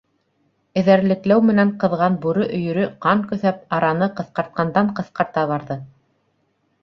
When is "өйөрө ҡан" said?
2.59-3.21